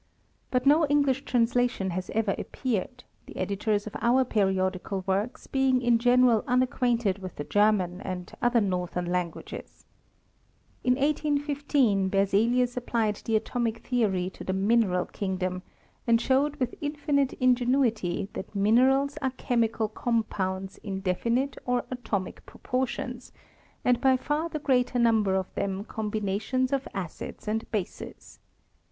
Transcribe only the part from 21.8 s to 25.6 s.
atomic proportions, and by far the greater nnmber of